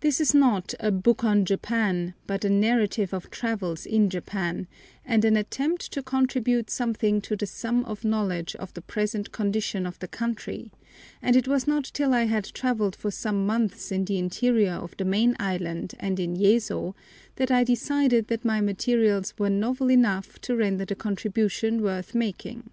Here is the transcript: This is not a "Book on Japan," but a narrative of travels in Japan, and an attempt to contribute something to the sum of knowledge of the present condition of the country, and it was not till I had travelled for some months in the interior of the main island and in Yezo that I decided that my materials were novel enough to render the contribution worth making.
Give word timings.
This 0.00 0.20
is 0.20 0.34
not 0.34 0.74
a 0.78 0.90
"Book 0.92 1.24
on 1.24 1.46
Japan," 1.46 2.12
but 2.26 2.44
a 2.44 2.50
narrative 2.50 3.14
of 3.14 3.30
travels 3.30 3.86
in 3.86 4.10
Japan, 4.10 4.66
and 5.06 5.24
an 5.24 5.38
attempt 5.38 5.90
to 5.92 6.02
contribute 6.02 6.68
something 6.68 7.22
to 7.22 7.34
the 7.34 7.46
sum 7.46 7.82
of 7.86 8.04
knowledge 8.04 8.54
of 8.56 8.74
the 8.74 8.82
present 8.82 9.32
condition 9.32 9.86
of 9.86 9.98
the 10.00 10.06
country, 10.06 10.70
and 11.22 11.34
it 11.34 11.48
was 11.48 11.66
not 11.66 11.84
till 11.94 12.12
I 12.12 12.24
had 12.24 12.44
travelled 12.44 12.94
for 12.94 13.10
some 13.10 13.46
months 13.46 13.90
in 13.90 14.04
the 14.04 14.18
interior 14.18 14.74
of 14.74 14.94
the 14.98 15.06
main 15.06 15.34
island 15.40 15.94
and 15.98 16.20
in 16.20 16.36
Yezo 16.36 16.94
that 17.36 17.50
I 17.50 17.64
decided 17.64 18.28
that 18.28 18.44
my 18.44 18.60
materials 18.60 19.32
were 19.38 19.48
novel 19.48 19.90
enough 19.90 20.38
to 20.42 20.54
render 20.54 20.84
the 20.84 20.94
contribution 20.94 21.80
worth 21.80 22.14
making. 22.14 22.68